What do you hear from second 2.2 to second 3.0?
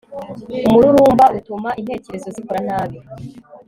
zikora nabi